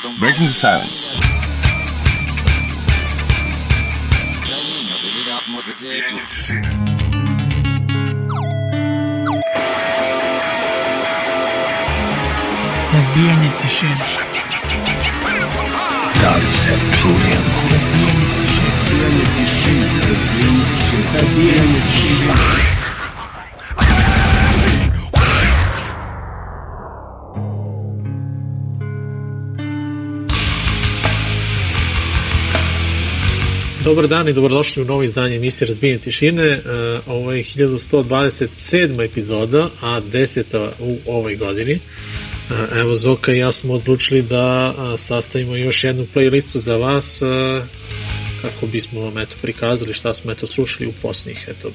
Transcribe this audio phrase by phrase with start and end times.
[0.00, 1.10] Breaking the silence.
[12.92, 13.96] Razbijanje tišine.
[16.22, 17.50] Da li se čujemo?
[17.70, 19.86] Razbijanje tišine.
[20.08, 21.12] Razbijanje tišine.
[21.14, 22.89] Razbijanje tišine.
[33.90, 36.44] Dobar dan i dobrodošli u novo izdanje emisije Razbijenje tišine.
[36.44, 36.60] E,
[37.06, 39.04] Ovo je 1127.
[39.04, 41.72] epizoda, a deseta u ovoj godini.
[41.72, 41.78] E,
[42.80, 47.62] Evo Zoka i ja smo odlučili da sastavimo još jednu playlistu za vas a,
[48.42, 51.70] kako bismo vam eto prikazali šta smo eto slušali u posljednjih eto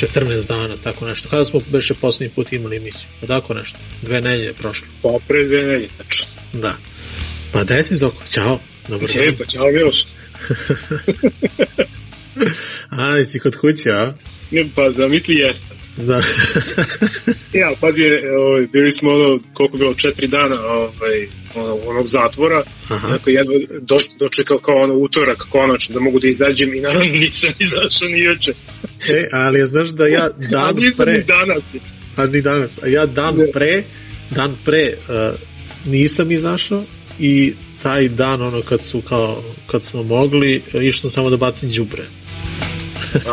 [0.00, 1.28] 14 dana, tako nešto.
[1.28, 3.08] Kada smo beše posljednji put imali emisiju?
[3.20, 3.78] Pa tako nešto.
[4.02, 4.88] Dve nelje je prošlo.
[5.02, 6.26] Pa pre dve nedelje, tačno.
[6.52, 6.76] Da.
[7.52, 8.58] Pa desi Zoko, ćao.
[8.88, 9.28] Dobar dan.
[9.28, 10.04] E, pa ćao Miloš.
[12.90, 14.12] A, jesi kod kuće, a?
[14.74, 15.76] Pa zamisli jesam.
[15.96, 16.22] Da.
[17.52, 18.02] Ja, pazi,
[18.38, 22.62] ovaj, bili smo ono, koliko je bilo, četiri dana ovaj, ono, onog zatvora.
[22.88, 23.08] Aha.
[23.08, 27.50] Dakle, jedva do, dočekao kao ono utorak konačno da mogu da izađem i naravno nisam
[27.58, 28.50] izašao ni juče.
[29.08, 31.62] E, ali znaš da ja dan pre, ni danas.
[32.16, 33.82] a ni danas, a ja dan pre,
[34.30, 35.38] dan pre uh,
[35.86, 36.84] nisam izašao
[37.18, 41.68] i taj dan ono kad su kao kad smo mogli išao sam samo da bacim
[41.68, 42.02] đubre.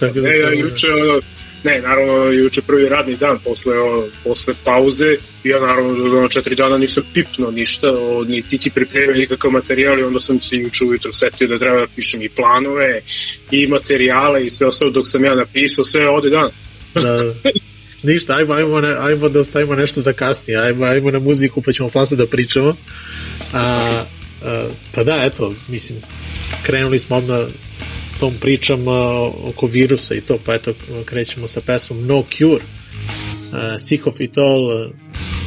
[0.00, 1.20] Tako da Ne, ja sam, juče, ono,
[1.64, 6.54] ne, naravno, juče prvi radni dan posle, ono, posle pauze i ja naravno ono, četiri
[6.56, 10.56] dana nisam pipnuo ništa, o, ni ti ti pripremio nikakav materijal i onda sam se
[10.56, 13.00] juče ujutro setio da treba da pišem i planove
[13.50, 16.48] i materijale i sve ostalo dok sam ja napisao, sve ode dan.
[16.94, 17.34] da,
[18.02, 21.72] ništa, ajmo, ajmo, ne, ajmo da ostavimo nešto za kasnije, ajmo, ajmo na muziku pa
[21.72, 22.76] ćemo posle da pričamo.
[23.52, 24.04] A,
[24.42, 25.98] a, pa da, eto, mislim,
[26.62, 27.46] krenuli smo odmah
[28.20, 30.72] tom pričam a, oko virusa i to, pa eto,
[31.04, 32.64] krećemo sa pesmom No Cure,
[33.52, 34.92] a, Sick of It All,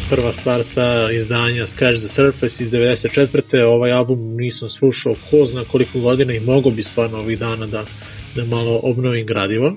[0.09, 3.63] prva stvar sa izdanja Scratch the Surface iz 94.
[3.67, 7.85] Ovaj album nisam slušao ko zna koliko godina i mogo bi stvarno ovih dana da,
[8.35, 9.75] da malo obnovim gradivo.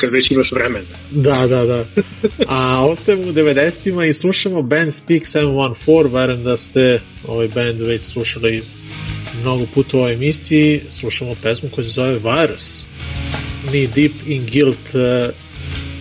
[0.00, 0.86] Kad već imaš vremena.
[1.10, 1.86] Da, da, da.
[2.46, 8.02] A ostajemo u 90-ima i slušamo band Speak 714, verujem da ste ovaj band već
[8.02, 8.62] slušali
[9.40, 12.86] mnogo puta u ovoj emisiji, slušamo pesmu koja se zove Virus.
[13.68, 15.30] Knee Deep in Guilt eh,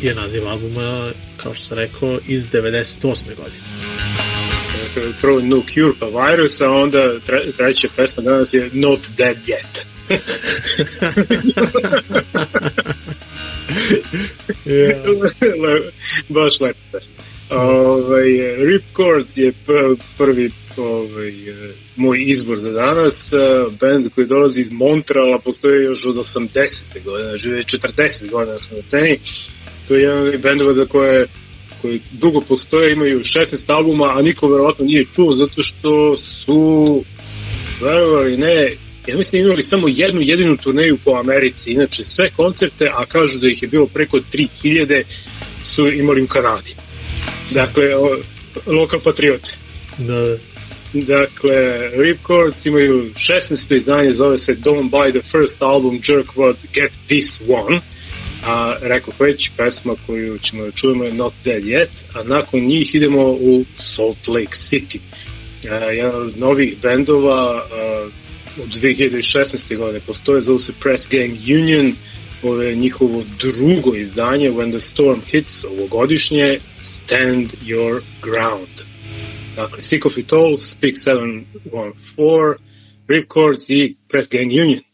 [0.02, 3.36] je naziv albuma, kao što sam rekao, iz 98.
[3.36, 3.64] godine.
[5.22, 9.86] Prvo No Cure pa Virus, a onda tre, treća pesma danas je Not Dead Yet.
[16.30, 17.16] Baš lepa pesma.
[17.50, 19.54] Ovaj, Ripcords je
[20.18, 21.34] prvi ovaj,
[21.96, 23.34] moj izbor za danas.
[23.80, 27.04] Band koji dolazi iz Montreala, postoji još od 80.
[27.04, 29.20] godina, žive 40 godina smo na sceni.
[29.88, 31.28] To je jedan bendova za koje
[31.82, 37.02] koji dugo postoje, imaju 16 albuma, a niko verovatno nije čuo, zato što su,
[37.82, 38.72] verovali ne,
[39.10, 43.48] ja mislim imali samo jednu jedinu turneju po Americi, inače sve koncerte, a kažu da
[43.48, 45.04] ih je bilo preko 3000,
[45.64, 46.76] su imali u Kanadi.
[47.52, 48.18] Dakle, o,
[48.66, 49.52] lokal patriote.
[49.98, 50.38] Da,
[50.94, 53.76] Dakle, Ripcords imaju 16.
[53.76, 57.80] izdanje, zove se Don't Buy the First Album, Jerkwad, Get This One.
[58.46, 62.96] A rekao već, pesma koju ćemo da čujemo je Not Dead Yet, a nakon njih
[62.96, 65.00] idemo u Salt Lake City.
[65.70, 68.08] A, jedan od novih bendova a,
[68.64, 69.78] od 2016.
[69.78, 71.94] godine postoje, zove se Press Gang Union,
[72.44, 78.70] ovo je njihovo drugo izdanje, When the Storm Hits, ovogodišnje, Stand Your Ground.
[79.56, 82.58] Dakle, Sick of It All, Speak 714,
[83.08, 84.89] Ripcords i Press Gang Union.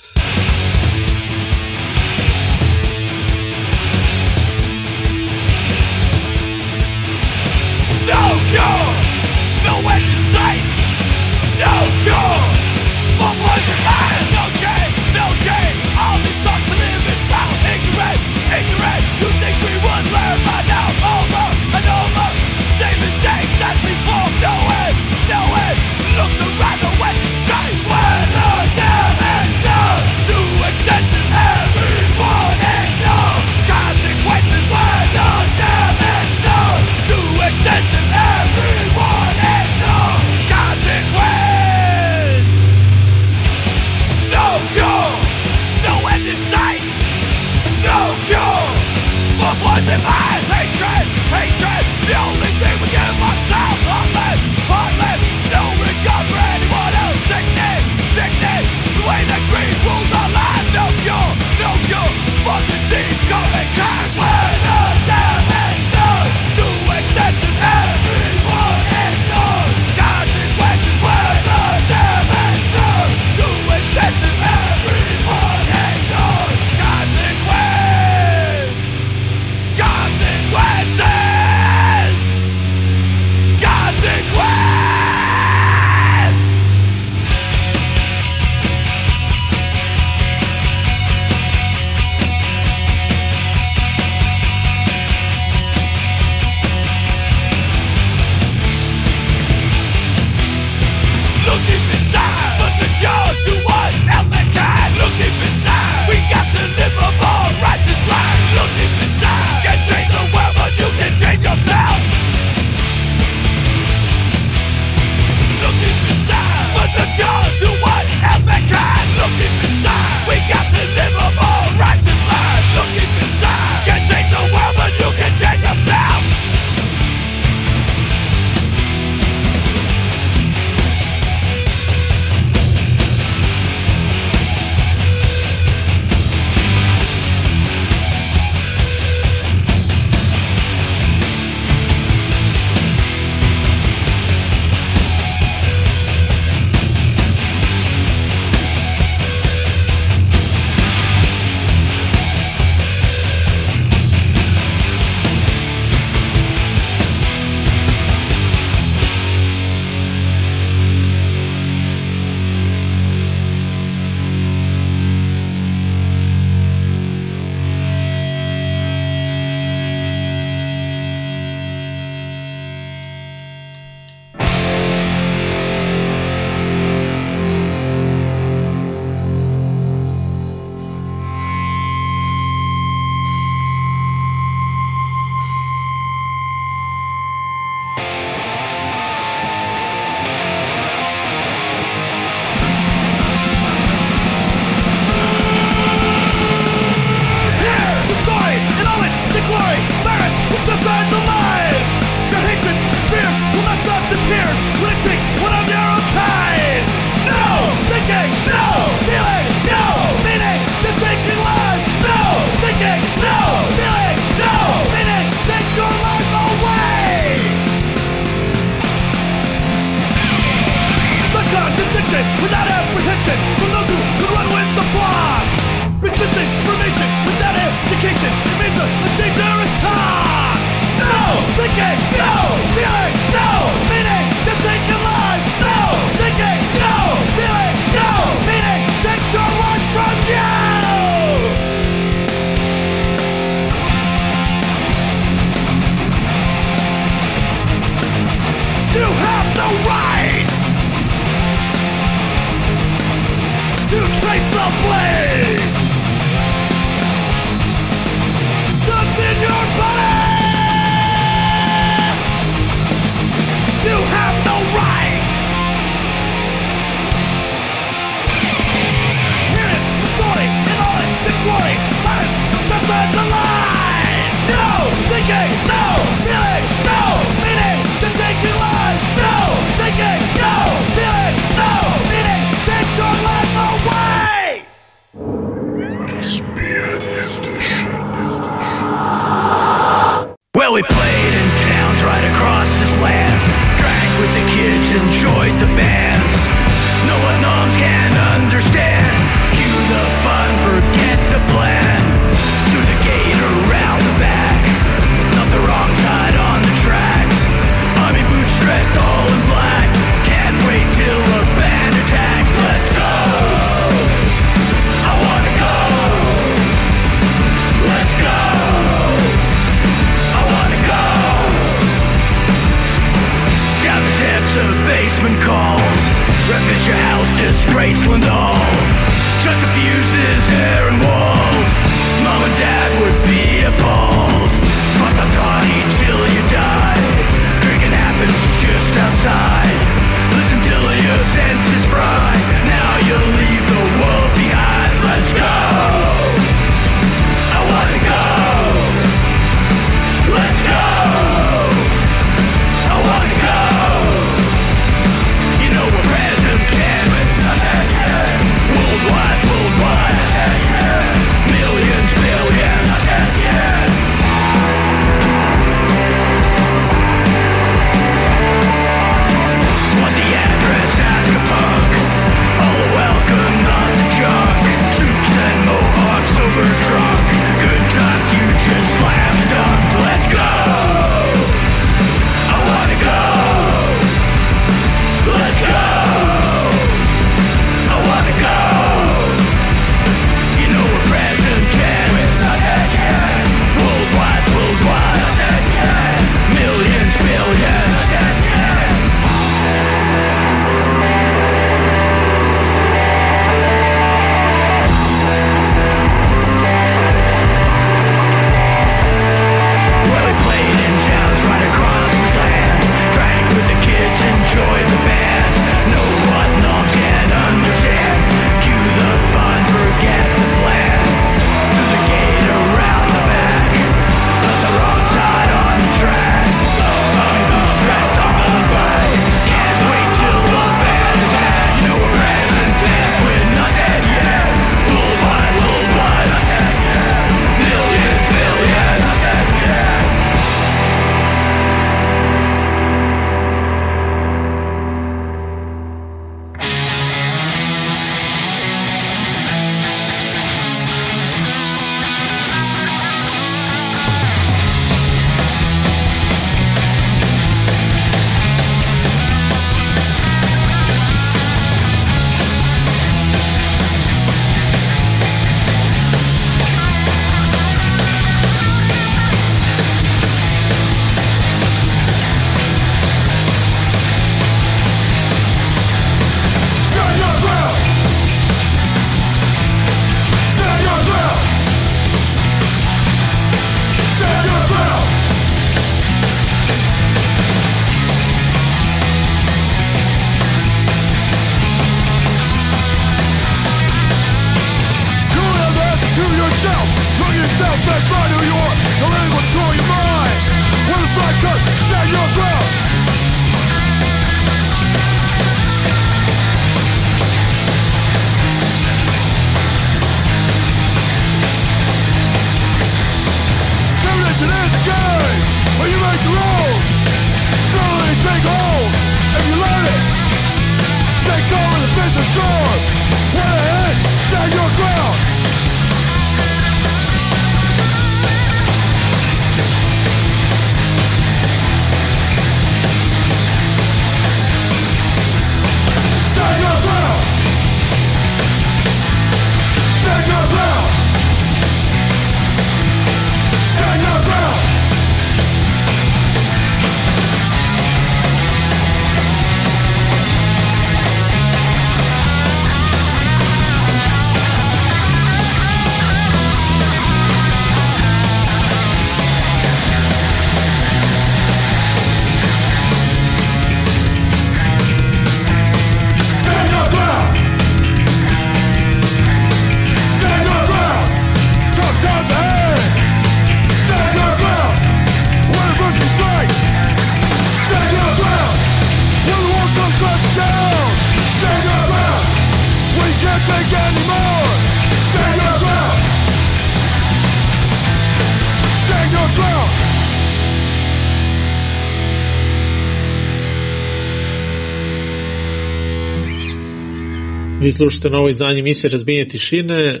[597.64, 600.00] Vi slušate novo izdanje emisije Razbijenje tišine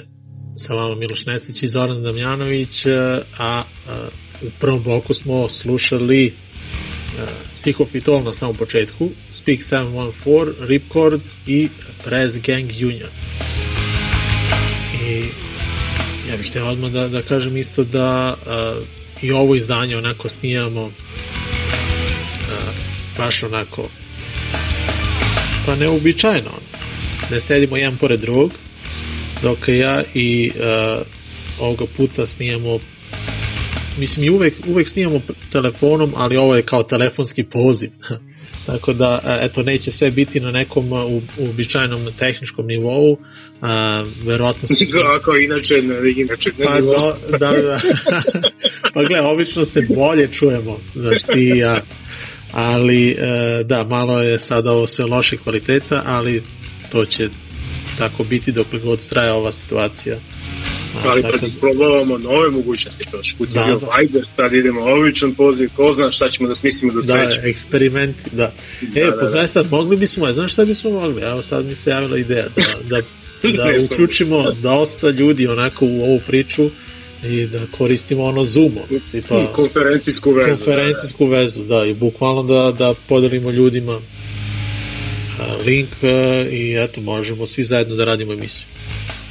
[0.56, 4.08] sa vama Miloš Necić i Zoran Damjanović, a, a
[4.42, 6.32] u prvom bloku smo slušali
[7.18, 11.68] a, Psychopitol na samom početku, Speak 714, Ripcords i
[12.04, 13.10] Prez Gang Union.
[15.08, 15.24] I
[16.30, 18.36] ja bih htio odmah da, da kažem isto da
[19.22, 20.90] i ovo izdanje onako snijamo
[23.18, 23.88] baš onako
[25.66, 26.73] pa neobičajeno
[27.30, 28.52] ne sedimo jedan pored drugog
[29.42, 31.06] Zoka i ja i uh,
[31.60, 32.78] ovoga puta snijamo
[33.98, 35.20] mislim i uvek, uvek snijamo
[35.52, 37.90] telefonom ali ovo je kao telefonski poziv
[38.66, 43.18] tako da eto neće sve biti na nekom u, uobičajenom tehničkom nivou
[43.60, 44.86] a, verovatno se...
[45.16, 45.74] Ako inače,
[46.16, 46.94] inače na pa, nivou.
[47.30, 47.80] da, da, da.
[48.94, 51.80] pa gle, obično se bolje čujemo znaš ti ja
[52.54, 53.16] ali e,
[53.64, 56.42] da, malo je sada ovo sve loše kvaliteta, ali
[56.94, 57.28] to će
[57.98, 60.16] tako biti dok god traje ova situacija.
[60.96, 63.86] A, Ali tako pa probavamo nove mogućnosti, što Da, je bio da.
[64.00, 67.44] Viber, sad idemo običan poziv, ko zna šta ćemo da smislimo do da, sledećeg.
[67.44, 68.52] eksperimenti, da.
[68.82, 69.46] Da, E, da, pogledaj da.
[69.46, 71.22] sad, mogli bismo, znaš šta bismo mogli?
[71.22, 72.96] Evo sad mi se javila ideja da, da,
[73.58, 76.70] da uključimo dosta ljudi onako u ovu priču
[77.24, 78.80] i da koristimo ono Zoomo,
[79.12, 80.48] tipa konferencijsku vezu.
[80.56, 84.00] konferencijsku vezu, da, i bukvalno da, da podelimo ljudima
[85.66, 88.66] link a, i eto, možemo svi zajedno da radimo emisiju.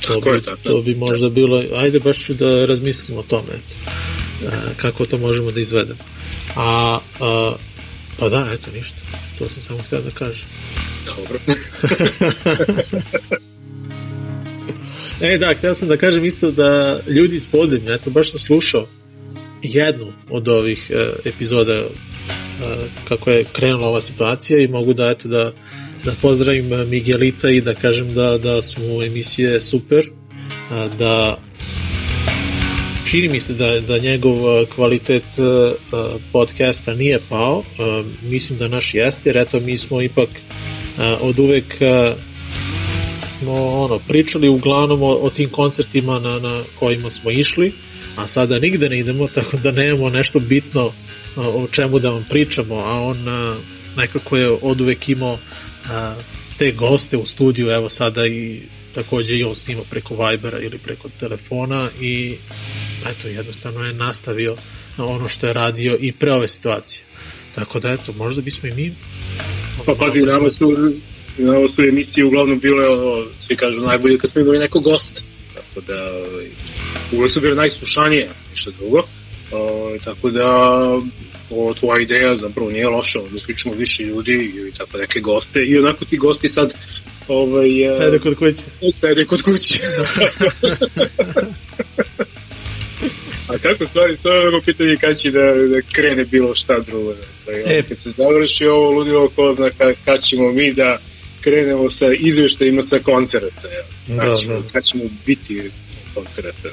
[0.01, 3.23] To Tako bi, je, tako to bi možda bilo, ajde baš ću da razmislim o
[3.23, 3.91] tome, eto,
[4.47, 5.99] a, kako to možemo da izvedemo.
[6.55, 7.55] A, a,
[8.19, 8.97] pa da, eto, ništa,
[9.39, 10.45] to sam samo htio da kažem.
[11.05, 11.39] Dobro.
[15.21, 18.85] E, da, htio sam da kažem isto da ljudi iz podzemlja, eto, baš sam slušao
[19.61, 21.85] jednu od ovih e, epizoda e,
[23.07, 25.53] kako je krenula ova situacija i mogu da, eto, da,
[26.05, 30.09] da pozdravim e, Miguelita i da kažem da, da su emisije super,
[30.99, 31.37] da
[33.11, 35.73] čini mi se da, da njegov e, kvalitet e, e,
[36.31, 37.63] podcasta nije pao,
[38.21, 40.29] mislim da naš jeste, jer eto mi smo ipak
[41.21, 41.75] od uvek
[43.27, 47.71] smo ono pričali uglavnom o, o tim koncertima na, na kojima smo išli,
[48.15, 50.91] a sada nigde ne idemo, tako da nemamo nešto bitno
[51.35, 53.17] o čemu da vam pričamo, a on
[53.97, 55.37] nekako je od uvek imao
[56.57, 58.61] te goste u studiju, evo sada i
[58.95, 62.35] takođe i on snima preko Vibera ili preko telefona i
[63.09, 64.55] eto jednostavno je nastavio
[64.97, 67.05] ono što je radio i pre ove situacije.
[67.55, 68.95] Tako da eto, možda bismo i mi
[69.85, 70.93] Pa pazi, nama su,
[71.37, 72.85] nama su emisije uglavnom bile,
[73.39, 75.21] svi kažu, najbolje kad smo imali nekog gosta.
[75.53, 76.47] Tako da, ovaj,
[77.11, 79.03] uvek su bile najslušanije, ništa drugo.
[79.51, 80.47] O, tako da,
[81.55, 85.59] ovo tvoja ideja zapravo nije loša, da sličimo više ljudi i tako neke goste.
[85.65, 86.73] I onako ti gosti sad
[87.27, 88.63] ovaj, e, sede kod kuće.
[89.01, 89.79] sede kod kuće.
[93.49, 97.13] A kako stvari, to je ono pitanje kad će da, da krene bilo šta drugo.
[97.13, 97.77] Dakle, E.
[97.77, 97.83] e.
[97.89, 99.69] Kad se završi ovo ludilo ko zna
[100.05, 100.97] kad, ćemo mi da
[101.41, 103.67] krenemo sa izveštajima sa koncerta.
[104.07, 104.59] Kad, Da, da.
[104.73, 105.71] kad ćemo biti
[106.13, 106.69] koncerta.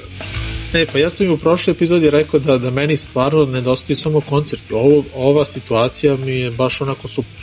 [0.73, 4.21] Ne, pa ja sam i u prošloj epizodi rekao da, da meni stvarno nedostaju samo
[4.21, 4.73] koncerti.
[4.73, 7.41] Ovo, ova situacija mi je baš onako super.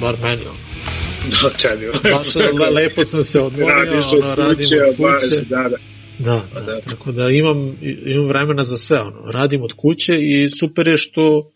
[0.00, 0.42] Bar meni.
[0.42, 0.58] ono.
[1.42, 1.86] Da, čadi.
[2.12, 5.44] Baš le, lepo sam se odmorio, Radiš ono, radim kuće, od baš, kuće.
[5.48, 5.76] da, da.
[6.18, 6.80] Da, Pa da, da.
[6.80, 7.76] tako da imam,
[8.06, 11.50] imam vremena za sve, ono, radim od kuće i super je što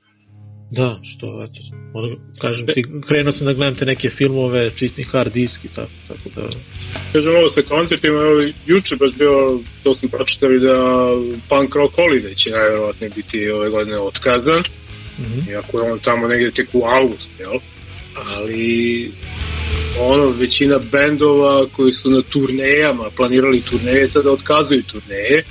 [0.70, 1.61] da, što, eto,
[1.94, 5.90] ono, kažem ti, krenuo sam da gledam te neke filmove, čistim hard disk i tako,
[6.09, 6.48] tako da,
[7.12, 10.76] Kažem ovo sa koncertima, evo, juče baš bio, to smo pročitali da
[11.48, 14.62] Punk Rock Holiday će najverovatnije biti ove godine otkazan,
[15.20, 15.50] mhm.
[15.50, 17.59] iako je on tamo negde tek u avgust, jel?
[18.14, 19.12] Ali
[20.00, 25.44] ono, većina bendova koji su na turnejama, planirali turneje, sada otkazuju turneje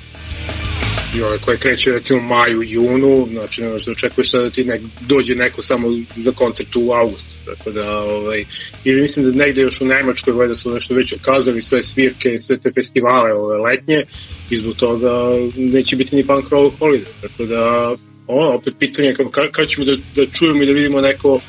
[1.18, 4.82] i ove koje kreće recimo maju, junu, znači ne možeš da očekuješ da ti nek,
[5.02, 8.44] dođe neko samo za koncert u avgustu, tako da ovaj,
[8.84, 12.58] ili mislim da negde još u Nemačkoj valjda su nešto već otkazali sve svirke, sve
[12.58, 14.04] te festivale ove letnje
[14.50, 15.10] i zbog toga
[15.56, 17.96] neće biti ni punk rock holiday, tako da
[18.28, 21.40] ono, opet pitanje kako ka, ćemo da, da čujemo i da vidimo neko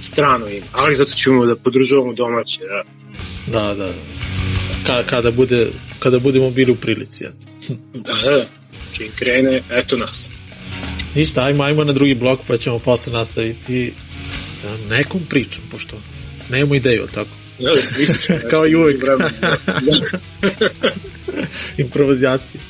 [0.00, 2.84] strano ime, ali zato ćemo da podržavamo domaće, da.
[3.52, 4.31] da, da, da.
[4.86, 5.68] Ka, kada, bude,
[5.98, 7.74] kada budemo bili u prilici, eto.
[7.94, 8.46] Da, da,
[8.92, 10.30] čim krene, eto nas.
[11.14, 13.92] Ništa, ajmo, ajmo na drugi blok pa ćemo posle nastaviti
[14.50, 15.96] sa nekom pričom, pošto
[16.50, 17.30] nemamo ideju, tako?
[17.58, 19.04] Ja, da ćemo, Kao i uvek.
[19.04, 19.30] da.
[21.78, 22.60] Improvizacije.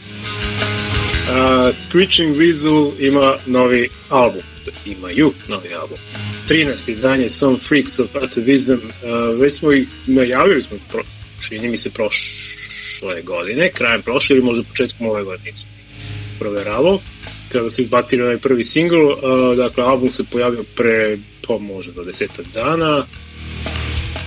[1.23, 4.43] Uh, Screeching Weasel ima novi album.
[4.87, 5.99] Imaju novi album.
[6.49, 8.73] 13 izdanje Some Freaks of Atavism.
[8.73, 11.03] Uh, već smo ih najavili smo pro,
[11.49, 15.53] čini mi se prošle godine, krajem prošle ili možda početkom ove godine
[16.39, 17.01] proveravao,
[17.53, 22.03] kada su izbacili onaj prvi singl, uh, dakle album se pojavio pre, pa možda do
[22.03, 23.05] desetak dana,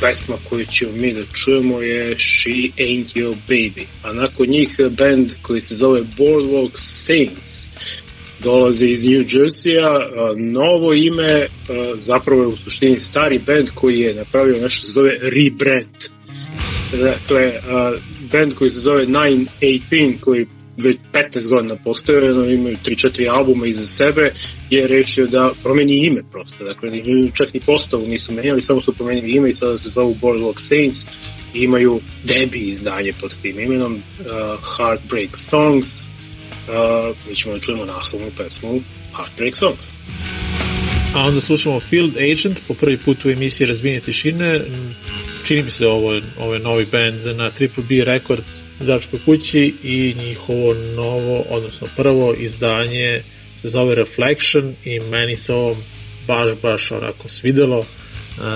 [0.01, 5.31] pesma koju ćemo mi da čujemo je She Ain't Your Baby, a nakon njih band
[5.41, 7.69] koji se zove Boardwalk Saints,
[8.43, 9.97] dolaze iz New Jersey-a,
[10.37, 11.45] novo ime,
[11.99, 16.14] zapravo je u suštini stari band koji je napravio nešto što se zove Rebrand.
[16.97, 17.53] Dakle,
[18.31, 23.87] band koji se zove 918, koji već 15 godina postoje, no, imaju 3-4 albuma iza
[23.87, 24.33] sebe,
[24.69, 26.63] je rešio da promeni ime prosto.
[26.63, 26.89] Dakle,
[27.33, 31.05] čak ni postavu nisu menjali, samo su promenili ime i sada se zovu Boardwalk Saints
[31.53, 34.25] i imaju debi izdanje pod tim imenom uh,
[34.77, 38.81] Heartbreak Songs, uh, mi ćemo da čujemo naslovnu pesmu
[39.15, 39.93] Heartbreak Songs.
[41.15, 44.61] A onda slušamo Field Agent po prvi put u emisiji Razbijenje tišine.
[45.45, 49.73] Čini mi se da ovo, ovo je novi band na Triple B Records Začkoj kući
[49.83, 53.21] i njihovo novo, odnosno prvo izdanje
[53.53, 55.75] se zove Reflection i meni se ovo
[56.27, 57.79] baš, baš onako svidelo.
[57.79, 57.85] Uh,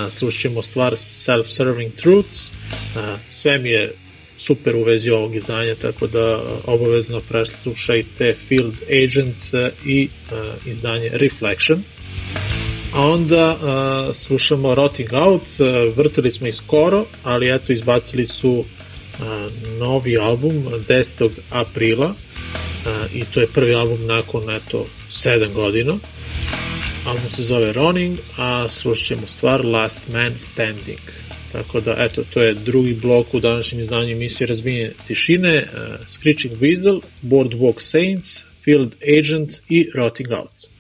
[0.09, 2.51] slušćemo stvar Self-Serving Truths.
[2.51, 3.93] Uh, sve mi je
[4.37, 11.83] super u vezi ovog izdanja, tako da obavezno preslušajte Field Agent i uh, izdanje Reflection.
[12.93, 18.51] A onda uh, slušamo Rotting Out, uh, vrtili smo i skoro, ali eto izbacili su
[18.59, 18.65] uh,
[19.79, 21.29] novi album 10.
[21.49, 25.97] aprila uh, i to je prvi album nakon eto 7 godina.
[27.05, 30.99] Album se zove Running, a slušat ćemo stvar Last Man Standing.
[31.51, 36.53] Tako da, eto, to je drugi blok u današnjem izdanju emisije Razbijenje tišine, uh, Screeching
[36.53, 40.78] Weasel, Boardwalk Saints, Field Agent i Rotting Out.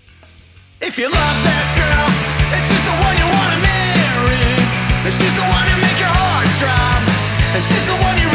[0.81, 2.07] If you love that girl,
[2.55, 4.47] it's just the one you wanna marry.
[5.03, 7.03] And she's the one to make your heart drop.
[7.51, 8.28] And she's the one you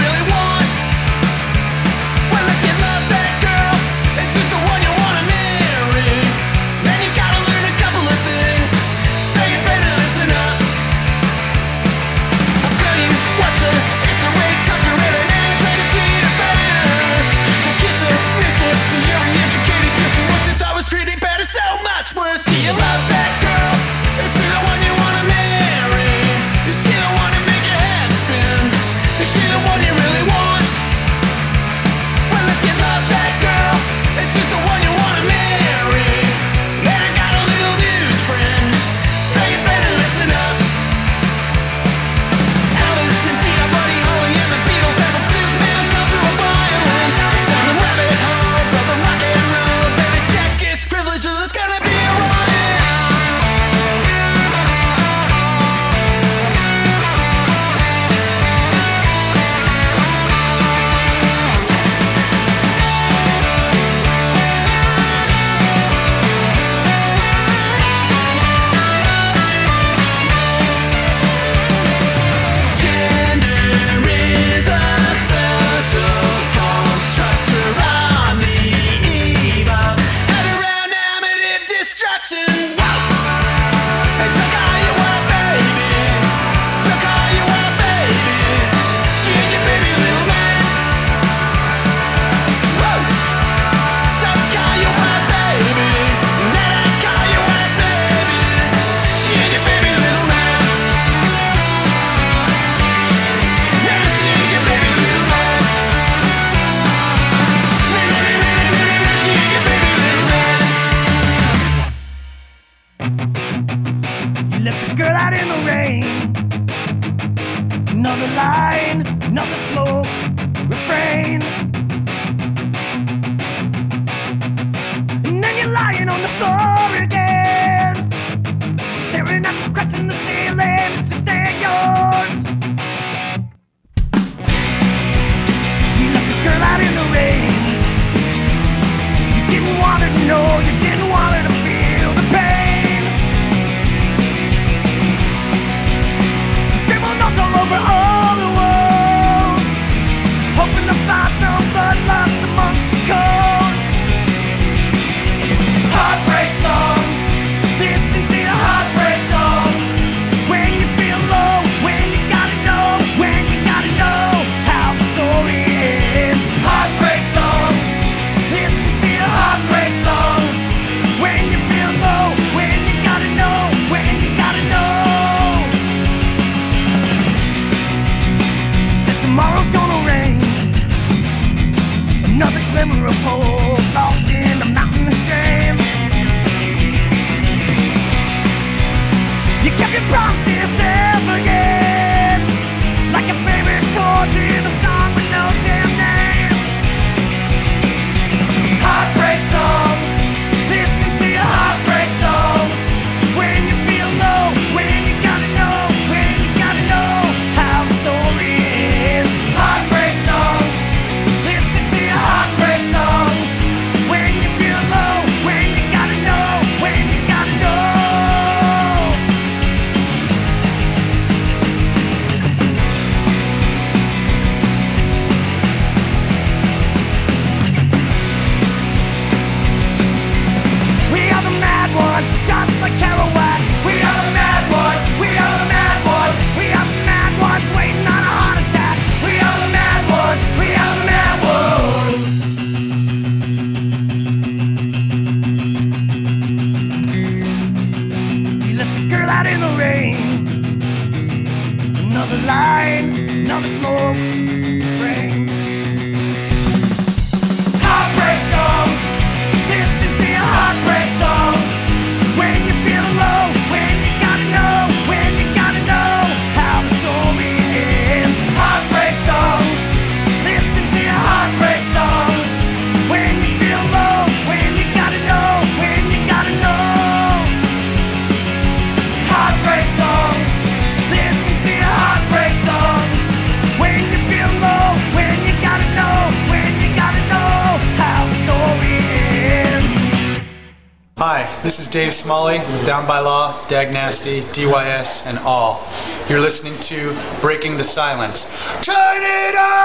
[292.85, 295.87] Down by Law, Dag Nasty, DYS, and all.
[296.31, 298.47] You're listening to Breaking the Silence.
[298.81, 299.85] Turn it up!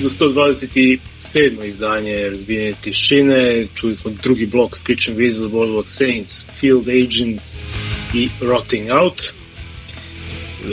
[0.00, 1.64] 1127.
[1.64, 7.40] izdanje Razbijenje tišine, čuli smo drugi blok Screeching Weasel, Boardwalk Saints, Field Agent
[8.14, 9.22] i Rotting Out.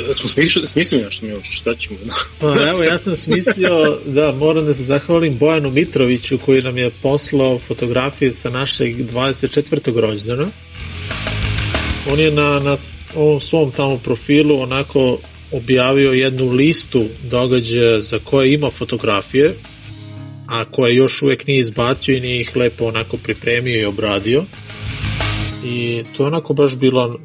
[0.10, 2.00] E, Smo smišljali, smislili nešto mi još, šta ćemo?
[2.40, 6.92] Pa evo, ja sam smislio da moram da se zahvalim Bojanu Mitroviću koji nam je
[7.02, 10.00] poslao fotografije sa našeg 24.
[10.00, 10.50] rođendana.
[12.12, 12.76] On je na, na
[13.16, 15.20] ovom svom tamo profilu onako
[15.52, 19.54] objavio jednu listu događaja za koje ima fotografije,
[20.48, 24.44] a koje još uvek nije izbacio i nije ih lepo onako pripremio i obradio.
[25.66, 27.20] I to onako baš bilo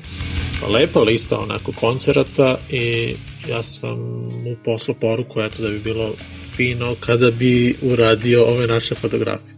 [0.68, 3.14] lepa lista onako koncerata i
[3.48, 3.98] ja sam
[4.44, 6.14] mu poslao poruku eto da bi bilo
[6.56, 9.54] fino kada bi uradio ove naše fotografije.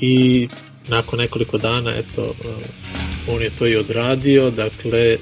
[0.00, 0.48] I
[0.88, 5.16] nakon nekoliko dana eto uh, on je to i odradio, dakle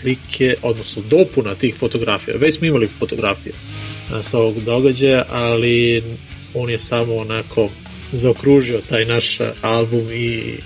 [0.00, 2.36] slike, odnosno dopuna tih fotografija.
[2.38, 3.54] Već smo imali fotografije
[4.22, 6.02] sa ovog događaja, ali
[6.54, 7.68] on je samo onako
[8.12, 10.58] zaokružio taj naš album i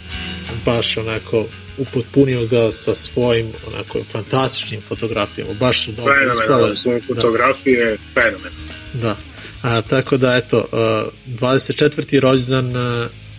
[0.65, 1.47] baš onako
[1.79, 7.01] upotpunio ga sa svojim onako fantastičnim fotografijama, baš su dobro Fenomenalno, ispale.
[7.01, 8.53] su fotografije, fenomen.
[8.95, 9.17] Da.
[9.63, 10.59] A, tako da, eto,
[11.29, 12.21] uh, 24.
[12.21, 12.73] rođendan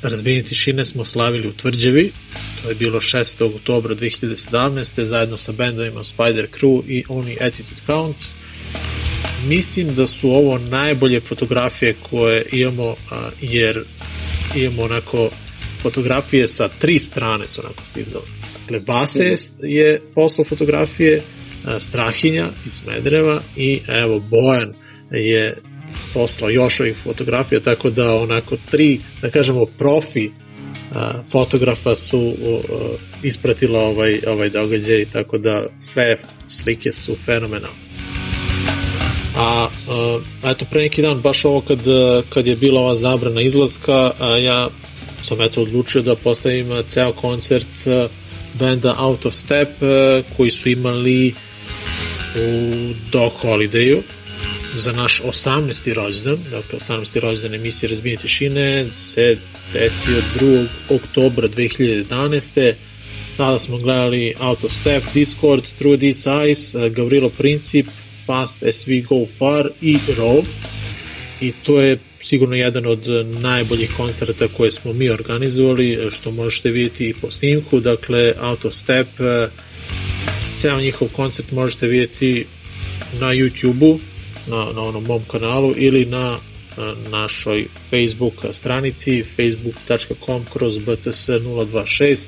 [0.01, 2.11] Razbijenje tišine smo slavili u Tvrđevi,
[2.63, 3.55] to je bilo 6.
[3.55, 5.01] oktobra 2017.
[5.03, 8.35] zajedno sa bendovima Spider Crew i Only Attitude Counts.
[9.45, 12.95] Mislim da su ovo najbolje fotografije koje imamo,
[13.41, 13.83] jer
[14.55, 15.29] imamo onako
[15.81, 18.25] fotografije sa tri strane su onako stizale.
[18.61, 21.21] Dakle, Base je poslao fotografije,
[21.79, 24.73] Strahinja iz Smedreva i evo Bojan
[25.11, 25.61] je
[26.13, 30.29] poslao još ovih fotografija, tako da onako tri, da kažemo, profi
[30.93, 32.35] a, fotografa su uh,
[33.23, 37.77] ispratila ovaj, ovaj događaj, tako da sve slike su fenomenalne.
[39.37, 41.79] A uh, eto pre neki dan baš ovo kad,
[42.29, 44.67] kad je bila ova zabrana izlaska a, ja
[45.21, 48.07] sam eto odlučio da postavim a, ceo koncert a,
[48.59, 51.33] benda Out of Step a, koji su imali
[52.35, 52.71] u
[53.11, 54.01] Dog Holidayu
[54.75, 55.93] za naš 18.
[55.93, 57.19] rođendan, dakle 18.
[57.19, 59.35] rođendan emisije Razbijenje tišine se
[59.73, 60.67] desio 2.
[60.89, 62.73] oktobra 2011.
[63.37, 65.63] Tada smo gledali Out of Step, Discord,
[65.99, 67.87] These Eyes, eh, Gavrilo Princip,
[68.25, 70.43] Fast As We Go Far i Rove.
[71.41, 76.71] I to je sigurno jedan od najboljih koncerta koje smo mi organizovali, eh, što možete
[76.71, 79.49] vidjeti i po snimku, dakle Out of Step, eh,
[80.55, 82.45] ceo njihov koncert možete vidjeti
[83.19, 83.99] na YouTube-u,
[84.51, 86.37] na, na onom mom kanalu ili na
[86.77, 92.27] a, našoj Facebook stranici facebook.com kroz bts 026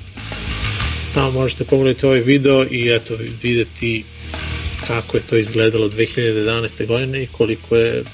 [1.14, 4.04] tamo možete pogledati ovaj video i eto videti
[4.86, 6.86] kako je to izgledalo 2011.
[6.86, 8.04] godine i koliko je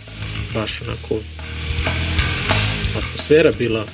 [0.54, 1.16] baš onako
[2.96, 3.86] atmosfera bila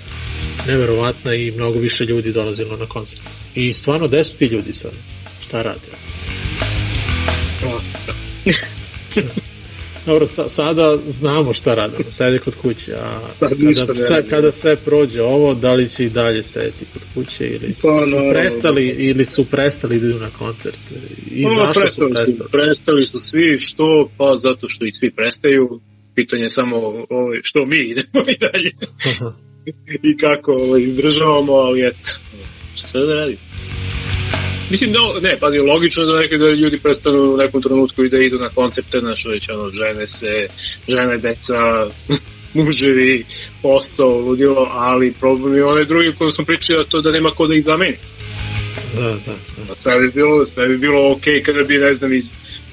[0.67, 3.23] neverovatna i mnogo više ljudi dolazilo na koncert.
[3.55, 4.93] I stvarno gde su ti ljudi sad?
[5.41, 5.89] Šta rade?
[10.07, 13.29] Dobro, sa, sada znamo šta radimo, sede kod kuće, a
[13.59, 14.31] ništa kada sve, radimo.
[14.31, 18.07] kada sve prođe ovo, da li će i dalje sedeti kod kuće ili su, Pa,
[18.07, 20.79] su prestali ili su prestali da idu na koncert
[21.31, 22.51] i Pa, zašto su prestali prestali?
[22.51, 24.11] Prestali su svi, što?
[24.17, 25.81] Pa zato što i svi prestaju.
[26.15, 26.77] Pitanje je samo
[27.11, 28.71] ovaj, što mi idemo i dalje
[30.11, 32.09] i kako ovaj, izdržavamo, ali eto,
[32.75, 33.39] šta da radim?
[34.71, 34.99] Mislim da,
[35.29, 38.39] ne, pa je logično da neke da ljudi prestanu u nekom trenutku i da idu
[38.39, 40.49] na koncerte, znaš, već ono, žene se,
[40.89, 41.89] žene, deca,
[42.55, 43.25] muževi,
[43.63, 47.55] posao, ludilo, ali problem je onaj drugi koji smo pričali, to da nema ko da
[47.55, 47.97] ih zameni.
[48.97, 49.37] da, da,
[49.69, 49.75] da.
[49.83, 52.25] Sve bi bilo, sve bi bilo ok kada bi, ne znam, iz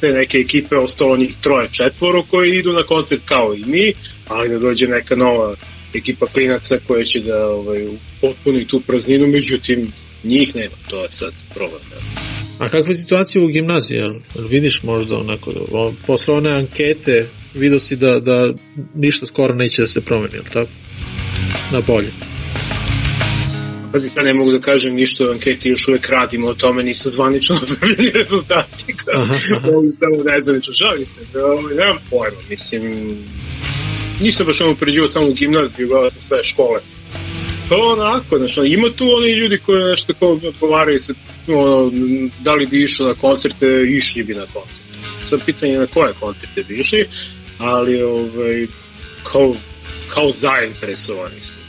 [0.02, 3.94] te neke ekipe ostalo njih troje, četvoro koji idu na koncert kao i mi,
[4.28, 5.56] ali da dođe neka nova
[5.94, 7.88] ekipa klinaca koja će da ovaj,
[8.22, 9.88] potpuni tu prazninu, međutim
[10.24, 11.82] njih nema, to je sad problem.
[11.90, 11.96] Da.
[12.66, 17.28] A kakva je situacija u gimnaziji, jel, jel vidiš možda onako, o, posle one ankete
[17.54, 18.48] vidio si da, da
[18.96, 20.72] ništa skoro neće da se promeni, jel tako?
[21.72, 22.12] Na bolje.
[24.16, 27.56] Ja ne mogu da kažem ništa o anketi, još uvek radimo o tome, nisu zvanično
[27.64, 28.94] objavljeni rezultati.
[29.16, 29.68] Aha, aha.
[29.68, 31.22] Mogu samo nezvanično žalite.
[31.34, 32.84] Da, nemam pojma, mislim,
[34.22, 36.80] nisam baš ono pređivao samo u gimnaziju, gledao sam sve škole.
[37.74, 41.14] To onako, znaš, ima tu oni ljudi koji nešto kao odgovaraju se,
[41.48, 41.92] ono,
[42.40, 44.84] da li bi išao na koncerte, išli bi na koncerte.
[45.26, 47.08] Sad pitanje je na koje koncerte bi išli,
[47.58, 48.68] ali ovaj,
[49.24, 49.56] kao,
[50.14, 51.64] kao zainteresovani smo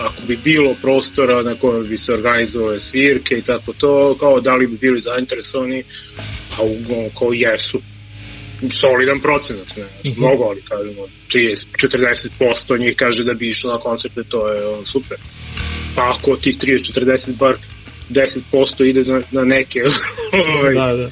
[0.00, 4.54] ako bi bilo prostora na kojem bi se organizovale svirke i tako to, kao da
[4.54, 5.84] li bi bili zainteresovani,
[6.56, 7.80] pa uglavnom kao jesu.
[8.70, 10.18] Solidan procenat, ne, mm -hmm.
[10.18, 11.02] mnogo, ali kažemo
[11.34, 15.18] 30-40% njih kaže da bi išlo na koncerte, to je on, super.
[15.96, 17.56] Pa ako tih 30-40 bar
[18.10, 19.80] 10% ide na, na neke
[20.56, 21.10] ovaj, Da, da.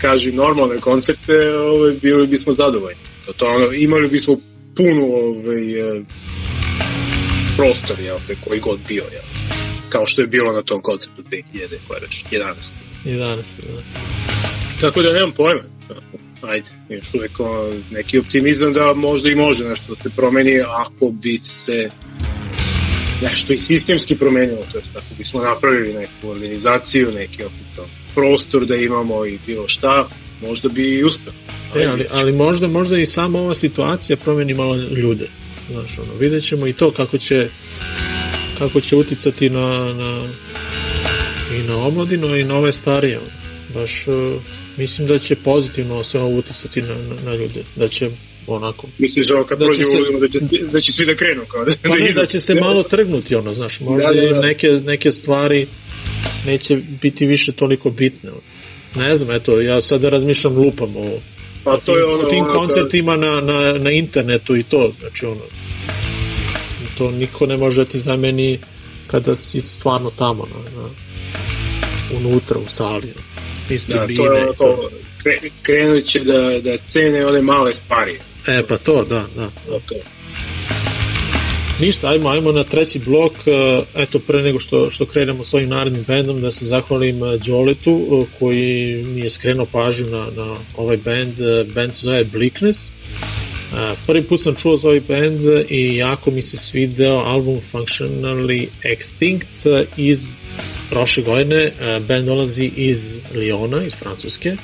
[0.00, 3.00] kaži normalne koncerte, ovaj, bili bismo zadovoljni.
[3.26, 4.36] To, to ono, imali bismo
[4.76, 6.02] puno ovaj, e,
[7.56, 9.22] prostor, jel, koji god bio, jel.
[9.88, 11.42] Kao što je bilo na tom koncertu 2000,
[11.88, 12.74] koja je već 11.
[13.04, 13.36] 11.
[13.60, 13.82] Da.
[14.80, 15.62] Tako da nemam pojma.
[16.48, 17.32] Ajde, još uvek
[17.90, 21.90] neki optimizam da možda i može nešto da se promeni ako bi se
[23.22, 28.76] nešto i sistemski promenilo, to jest ako bismo napravili neku organizaciju, neki opet prostor da
[28.76, 30.08] imamo i bilo šta,
[30.42, 31.32] možda bi i uspeo.
[31.76, 35.28] E, ali, ali možda, možda i sama ova situacija promeni malo ljude.
[35.70, 37.48] Znaš, ono, vidjet ćemo i to kako će
[38.58, 40.22] kako će uticati na, na
[41.58, 43.18] i na omladinu i na ove starije.
[43.18, 43.43] ono.
[43.74, 44.14] Baš uh,
[44.76, 47.62] mislim da će pozitivno sve ovo uticati na, na, na ljude.
[47.76, 48.10] Da će
[48.46, 51.44] onako Misliš ovo kad Da prođe se- u da će, da će svi da krenu
[51.48, 52.20] kao da, Pa ne, idu.
[52.20, 54.40] da će se malo trgnuti ono, znaš, možda Da, da, da.
[54.40, 55.66] neke, neke stvari
[56.46, 58.30] neće biti više toliko bitne.
[58.96, 61.18] Ne znam, eto, ja sada razmišljam lupam o,
[61.64, 65.26] Pa to je ono, o tim ono, koncertima na, na, na internetu i to, znači
[65.26, 65.40] ono,
[66.98, 68.58] to niko ne može da ti zameni
[69.06, 70.88] kada si stvarno tamo, na, na,
[72.18, 73.33] unutra u sali, ono.
[73.70, 74.48] Iz Da, to je
[75.24, 78.18] kre, krenut će da, da cene one male stvari.
[78.46, 79.50] E, pa to, da, da.
[79.68, 79.94] To.
[81.80, 85.68] Ništa, ajmo, ajmo na treći blok, e, eto pre nego što, što krenemo s ovim
[85.68, 90.56] narednim bendom, da se zahvalim e, Đoletu e, koji mi je skrenuo pažnju na, na
[90.76, 92.92] ovaj band, E, band se zove Bleakness.
[94.06, 99.86] Prvi put sam čuo za ovaj band i jako mi se svideo album Functionally Extinct
[99.96, 100.46] iz
[100.90, 101.72] prošle godine.
[102.08, 104.56] Band dolazi iz Liona, iz Francuske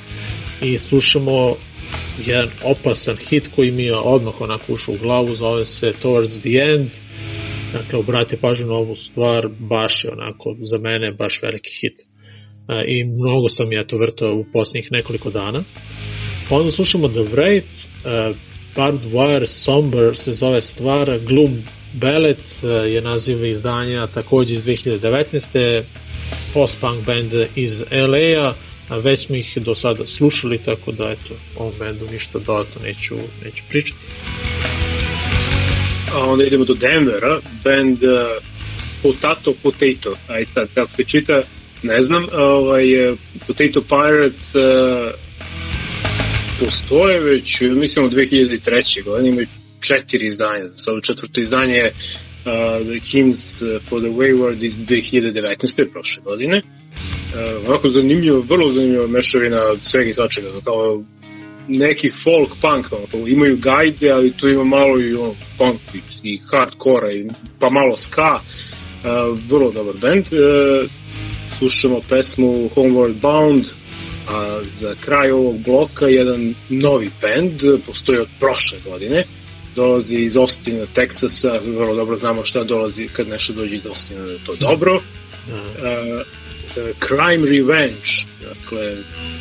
[0.61, 1.55] i slušamo
[2.25, 6.73] jedan opasan hit koji mi je odmah onako ušao u glavu, zove se Towards the
[6.73, 6.91] End.
[7.73, 12.01] Dakle, obratite pažnju na ovu stvar, baš je onako za mene baš veliki hit.
[12.87, 15.63] I mnogo sam ja to vrtao u posljednjih nekoliko dana.
[16.49, 17.85] Onda slušamo The Wraith,
[18.75, 21.63] Barbed Wire Somber se zove stvar, Gloom
[21.93, 25.81] Ballet e, je naziv izdanja takođe iz 2019.
[26.53, 28.53] Post-punk band iz LA-a,
[28.89, 32.81] a već smo ih do sada slušali, tako da eto, o ovom bandu ništa dodatno
[32.83, 33.15] neću,
[33.45, 33.99] neću pričati.
[36.13, 38.43] A onda idemo do Denvera, band uh,
[39.03, 41.41] Potato Potato, aj sad kako čita,
[41.83, 43.17] ne znam, ovaj, uh,
[43.47, 44.61] Potato Pirates uh,
[46.65, 49.03] postoje već, mislim, od 2003.
[49.03, 49.47] godine, imaju
[49.79, 55.91] četiri izdanja, sad četvrto izdanje je uh, The Hymns for the Wayward iz 2019.
[55.91, 56.61] prošle godine.
[56.61, 61.03] Uh, onako zanimljivo, vrlo zanimljiva mešavina svega i svačega, kao
[61.67, 65.79] neki folk punk, ono, imaju gajde, ali tu ima malo i ono, punk
[66.23, 67.27] i hardcore, i,
[67.59, 70.25] pa malo ska, uh, vrlo dobar band.
[70.31, 70.89] Uh,
[71.57, 73.65] slušamo pesmu Homeward Bound,
[74.31, 79.23] a za kraj ovog bloka jedan novi band, postoji od prošle godine,
[79.75, 84.31] dolazi iz Austina, Teksasa, vrlo dobro znamo šta dolazi kad nešto dođe iz Austina, da
[84.31, 84.95] je to dobro.
[84.95, 85.01] Uh,
[87.07, 88.11] Crime Revenge,
[88.41, 88.93] dakle,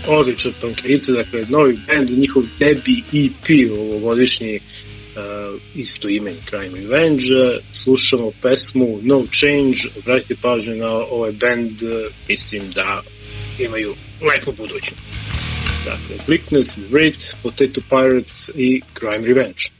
[0.07, 8.33] odlična punkerica, dakle, novi band, njihov debi EP ovogodišnji, uh, isto ime Crime Revenge, slušamo
[8.43, 11.73] pesmu No Change, obratite pažnju na ovaj band,
[12.29, 13.03] mislim da
[13.59, 15.03] imaju lepu budućnost.
[15.85, 19.80] Dakle, Bleakness, Wraith, Potato Pirates i Crime Revenge.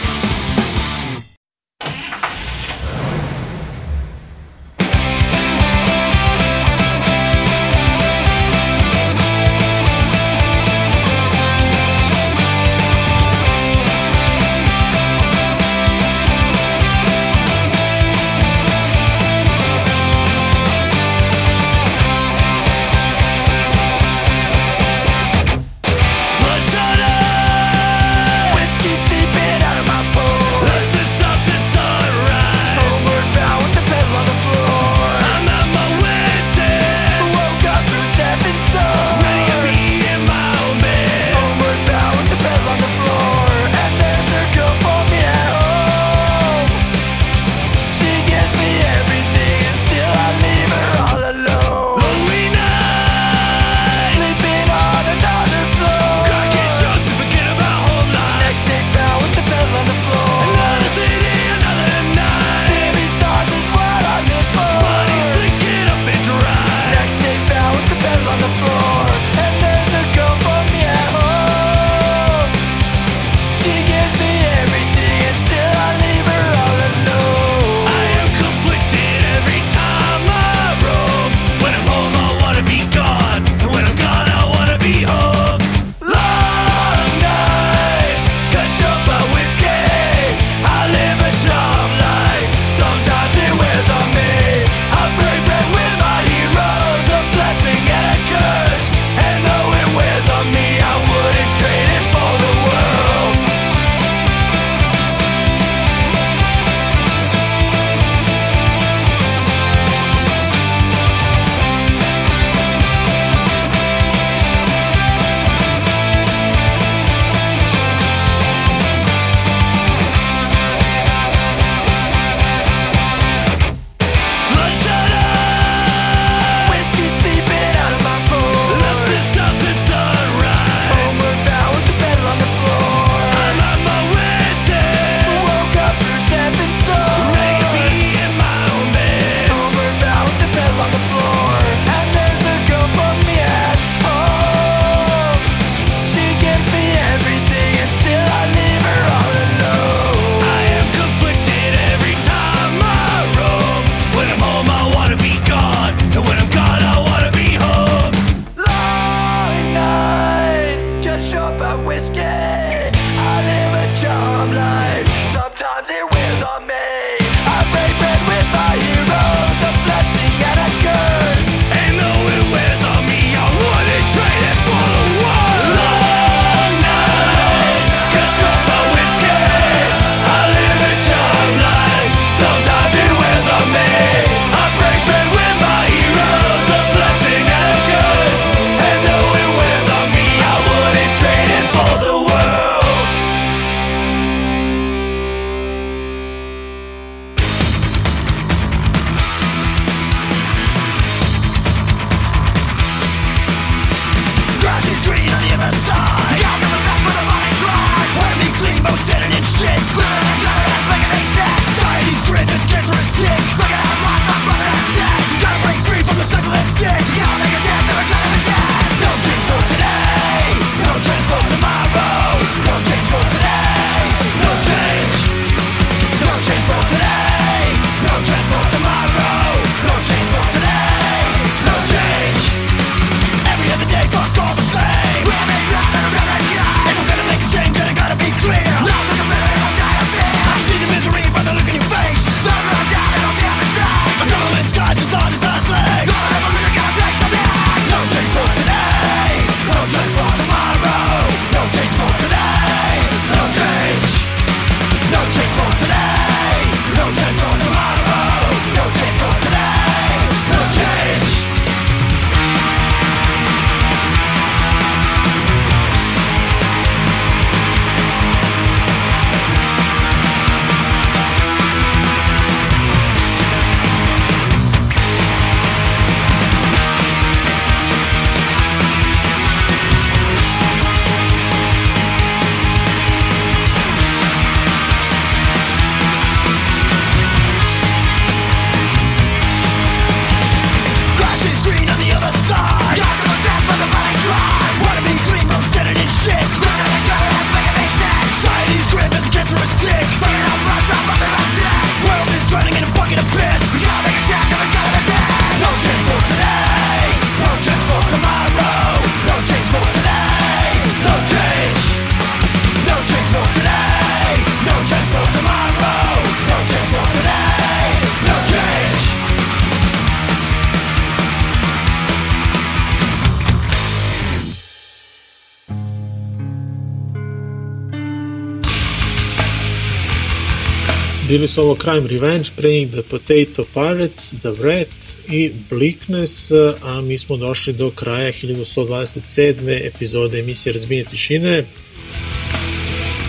[331.27, 334.87] Bili su ovo Crime Revenge, Praying the Potato Pirates, The Rat
[335.29, 336.51] i Bleakness,
[336.81, 339.87] a mi smo došli do kraja 1127.
[339.87, 341.65] epizode emisije Razbijenje tišine.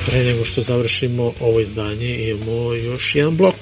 [0.07, 3.57] Pre nego što završimo ovo izdanje imamo još jedan blok.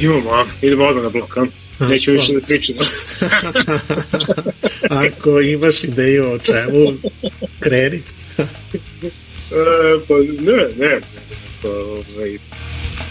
[0.00, 0.44] Imamo, a?
[0.62, 1.46] Idemo odmah na blok, a?
[1.80, 2.40] Neću više pa.
[2.40, 2.78] da pričamo.
[5.06, 6.92] Ako imaš ideju o čemu,
[7.60, 8.02] kreni.
[8.36, 8.44] E,
[10.08, 11.00] pa ne, ne.
[11.62, 12.38] Pa, ovaj,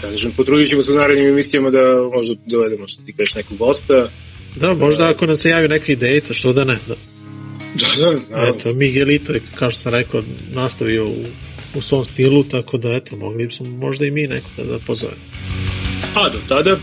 [0.02, 1.78] da kažem, potrudit ćemo se u narednim emisijama da
[2.14, 4.08] možda dovedemo što ti kažeš nekog gosta.
[4.56, 6.76] Da, možda ako nam se javi neka idejica, što da ne.
[6.88, 6.94] Da.
[7.74, 8.60] Da, da, naravno.
[8.60, 10.22] Eto, Miguelito je, kao što sam rekao,
[10.52, 11.24] nastavio u,
[11.74, 15.20] u svom stilu, tako da, eto, mogli smo možda i mi neko da, da pozovemo.
[16.14, 16.76] A do tada,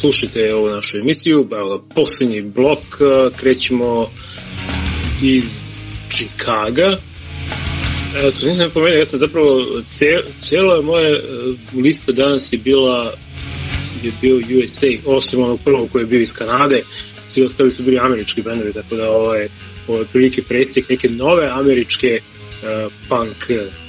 [0.00, 2.78] slušajte ovu našu emisiju, evo, poslednji blok,
[3.36, 4.10] krećemo
[5.22, 5.72] iz
[6.08, 6.96] Čikaga.
[8.16, 10.06] Eto, nisam pomenuo, ja sam zapravo, ce,
[10.40, 11.20] cijela moja e,
[11.82, 13.14] lista danas je bila
[14.02, 16.82] je bio USA, osim onog prvog koji je bio iz Kanade,
[17.28, 19.48] svi ostali su bili američki bendovi, tako da ovo je,
[19.88, 23.36] ovo je prilike presjek neke nove američke uh, punk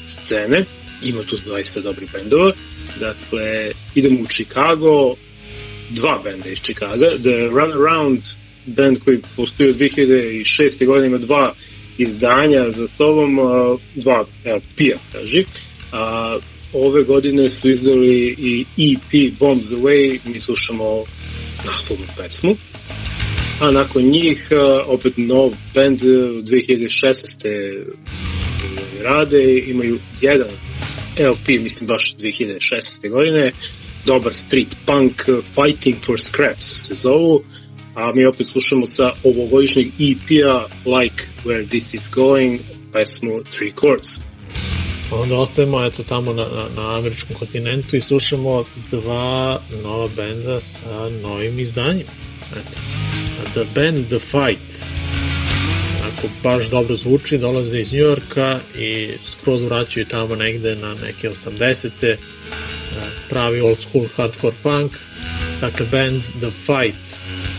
[0.06, 0.66] scene,
[1.06, 2.52] ima tu zaista dobri bendova,
[3.00, 5.16] dakle, idemo u Chicago,
[5.90, 8.22] dva benda iz Chicaga, The Runaround
[8.66, 10.86] band koji postoji od 2006.
[10.86, 11.54] godine ima dva
[12.02, 13.38] izdanja za sobom,
[13.96, 15.46] dva LP-a, kaži,
[15.92, 16.36] a
[16.74, 21.04] ove godine su izdali i EP Bombs Away, mi slušamo
[21.66, 22.56] naslovnu pesmu.
[23.62, 24.50] A nakon njih
[24.88, 27.84] opet nov band uh, 2016.
[29.04, 30.50] rade, imaju jedan
[31.20, 33.10] LP, mislim baš 2016.
[33.10, 33.52] godine,
[34.06, 37.44] dobar street punk, Fighting for Scraps se zovu,
[37.96, 42.60] a mi opet slušamo sa ovogodišnjeg EP-a Like Where This Is Going,
[42.94, 44.20] pesmu Three Chords.
[45.12, 51.10] Onda ostajemo eto tamo na, na, na američkom kontinentu i slušamo dva nova benda sa
[51.24, 52.10] novim izdanjima.
[52.52, 52.82] Eto.
[53.54, 54.86] The Band The Fight.
[56.04, 61.90] Ako baš dobro zvuči, dolaze iz Njujorka i skroz vraćaju tamo negde na neke 80.
[62.04, 62.18] e,
[63.30, 64.92] pravi old school hardcore punk.
[65.62, 67.11] Dakle, band The Fight.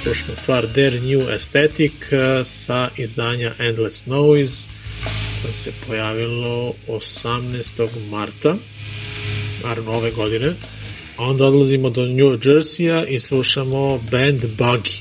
[0.02, 0.66] Slušamo stvar.
[0.66, 4.68] Their New Aesthetic e, sa izdanja Endless Noise
[5.42, 7.88] koje se pojavilo 18.
[8.10, 8.56] marta
[9.64, 10.54] naravno ove godine.
[11.18, 15.00] Onda odlazimo do New Jersey-a i slušamo band Buggy.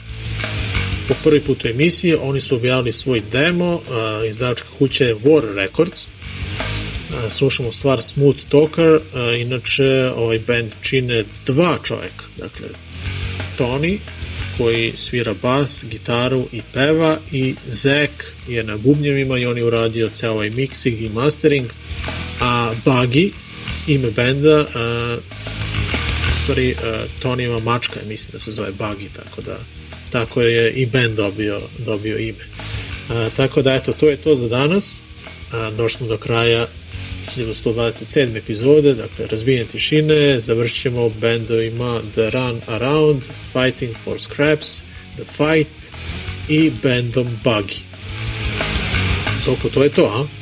[1.07, 3.81] Po prvi put u emisiji oni su objavili svoj demo uh,
[4.29, 6.07] izdavačka kuća je War Records.
[6.07, 8.99] Uh, slušamo stvar Smooth Talker
[9.37, 12.67] inače ovaj band čine dva čoveka dakle
[13.57, 13.99] Tony
[14.61, 18.11] koji svira bas, gitaru i peva i Zek
[18.47, 21.69] je na bubnjevima i on je uradio ceo ovaj mixing i mastering
[22.41, 23.31] a Buggy
[23.87, 25.17] ime benda a,
[26.27, 29.57] u stvari a, Tony ima mačka mislim da se zove Buggy tako da
[30.11, 32.45] tako je i band dobio, dobio ime.
[33.09, 35.01] A, tako da eto to je to za danas
[35.51, 36.67] a, došli smo do kraja
[37.37, 38.37] 1127.
[38.37, 43.21] epizode, dakle razvijenje tišine, završit ćemo bendovima The Run Around,
[43.53, 44.81] Fighting for Scraps,
[45.15, 45.69] The Fight
[46.49, 47.77] i bandom Buggy.
[49.45, 50.41] Zoko, to je to, a?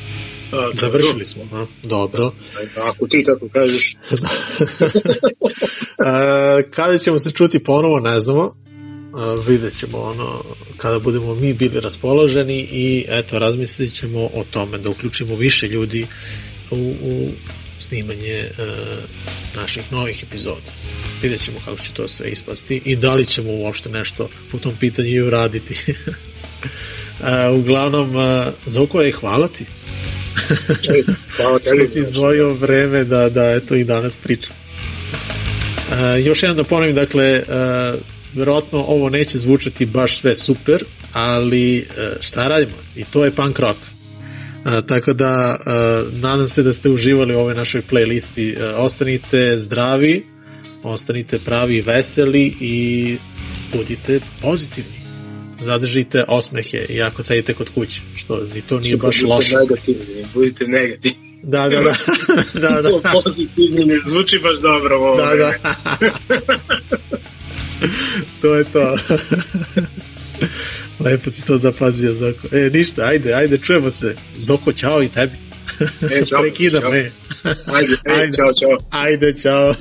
[0.57, 1.65] A, Završili smo, a?
[1.83, 2.31] Dobro.
[2.75, 3.91] Ako ti tako kažeš,
[6.09, 8.45] e, kada ćemo se čuti ponovo, ne znamo.
[8.45, 8.51] E,
[9.47, 10.43] vidjet ćemo ono
[10.77, 16.07] kada budemo mi bili raspoloženi i eto razmislit ćemo o tome da uključimo više ljudi
[16.71, 17.29] u, u
[17.79, 18.65] snimanje uh,
[19.55, 20.71] naših novih epizoda.
[21.21, 24.73] Vidjet ćemo kako će to sve ispasti i da li ćemo uopšte nešto po tom
[24.79, 25.75] pitanju i uraditi.
[25.89, 28.23] uh, uglavnom, uh,
[28.65, 29.65] Zoko je hvala ti.
[31.37, 31.87] hvala tebi.
[31.87, 34.55] si izdvojio vreme da, da eto i danas pričam.
[35.89, 37.99] Uh, još jednom da ponovim, dakle, uh,
[38.33, 42.77] verovatno ovo neće zvučati baš sve super, ali uh, šta radimo?
[42.95, 43.79] I to je punk rock.
[44.65, 48.61] A, tako da a, nadam se da ste uživali u ovoj našoj playlisti.
[48.61, 50.25] A, ostanite zdravi,
[50.83, 53.17] ostanite pravi i veseli i
[53.77, 54.99] budite pozitivni.
[55.61, 59.55] Zadržite osmehe i ako sedite kod kuće, što ni to nije baš Budite loše.
[59.55, 61.29] Negativni, budite negativni.
[61.43, 61.91] Da, da, da.
[62.69, 62.89] da, da.
[62.89, 65.15] To pozitivno ne zvuči baš dobro ovo.
[65.15, 65.53] Da, da.
[68.41, 68.97] to je to.
[70.99, 72.47] Lepo si to zapazio, Zoko.
[72.51, 74.15] E, ništa, ajde, ajde, čujemo se.
[74.37, 75.33] Zoko, čao i tebi.
[76.11, 76.41] E, čao.
[76.41, 76.93] Prekidam, Čao.
[76.95, 77.11] e.
[77.43, 78.21] Ajde, Ajde.
[78.21, 78.77] ajde, čao, čao.
[78.91, 79.75] Ajde, čao.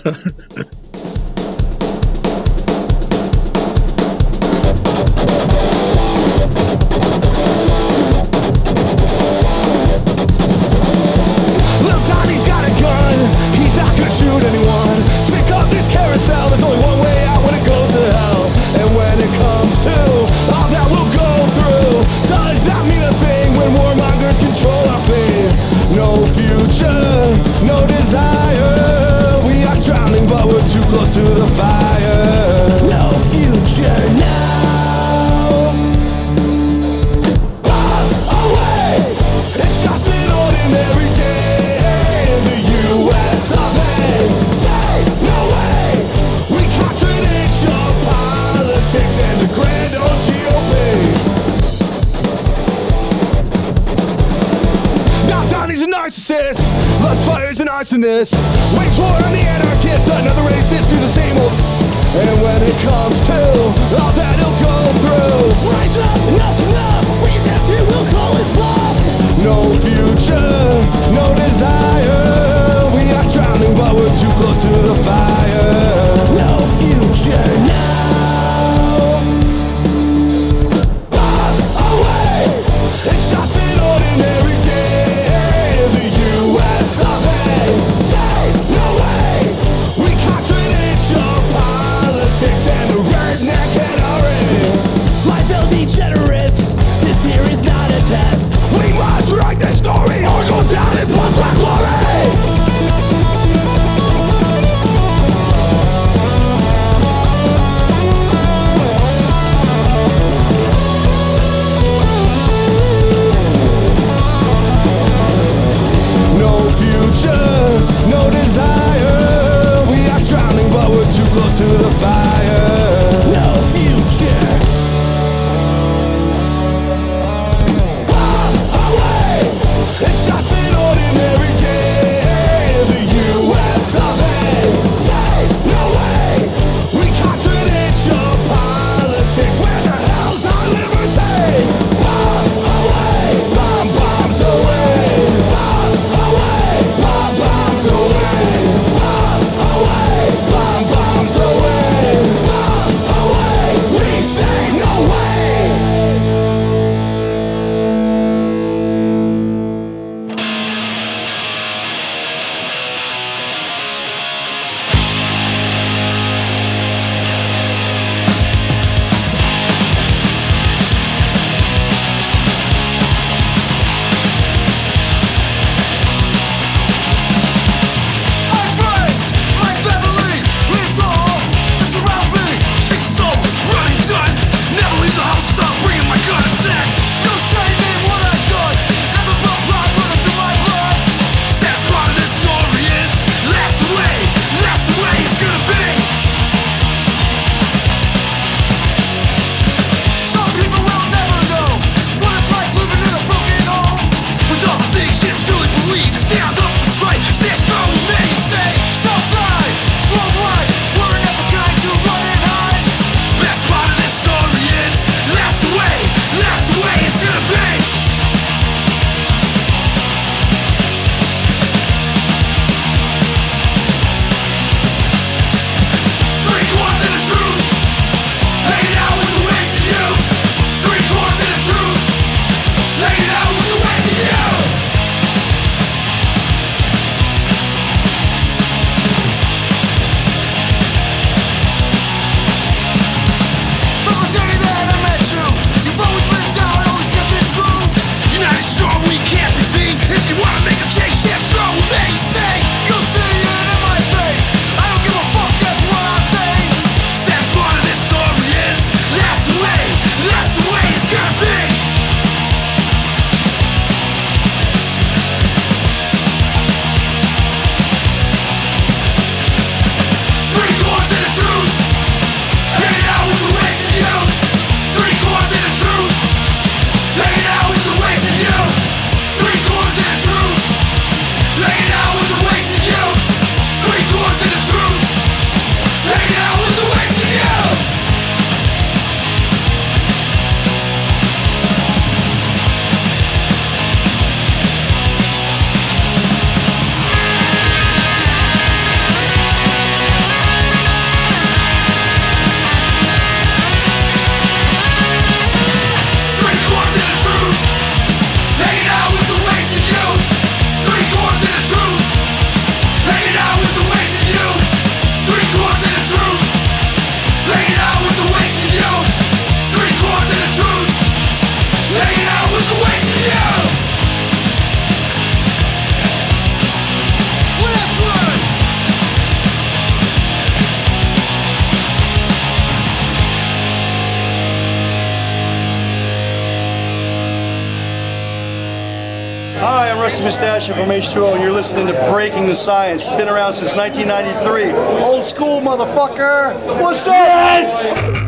[340.09, 343.07] Rusty Mustache from H2O, you're listening to Breaking the Science.
[343.07, 344.73] It's been around since 1993.
[345.05, 346.55] Old school, motherfucker!
[346.81, 347.09] What's up?
[347.09, 348.28] Yes!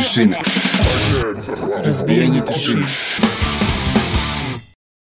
[0.00, 0.38] Razbijanje tišine.
[1.84, 2.86] Razbijanje tišine.